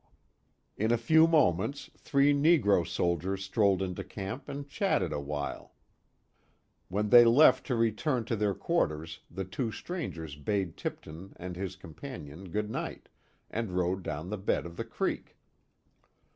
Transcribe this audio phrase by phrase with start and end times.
[0.77, 5.75] In a few moments three negro soldiers strolled into camp and chatted awhile.
[6.87, 11.75] When they left to return to their quarters, the two strangers bade Tipton and his
[11.75, 13.09] companion goodnight,
[13.51, 15.37] and rode down the bed of the creek.